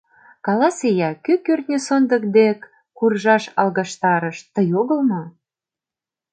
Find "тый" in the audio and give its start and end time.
4.53-4.69